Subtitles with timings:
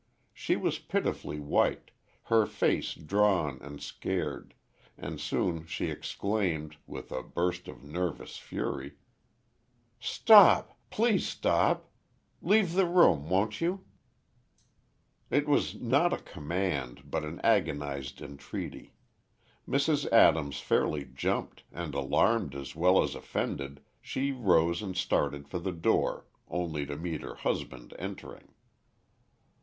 [0.33, 1.91] She was pitifully white,
[2.23, 4.55] her face drawn and scared,
[4.97, 8.93] and soon she exclaimed, with a burst of nervous fury,
[9.99, 10.75] "Stop!
[10.89, 11.91] please stop!
[12.41, 13.85] Leave the room, won't you?"
[15.29, 18.95] It was not a command but an agonized entreaty.
[19.69, 20.11] Mrs.
[20.11, 25.71] Adams fairly jumped, and alarmed as well as offended, she rose and started for the
[25.71, 28.55] door, only to meet her husband entering.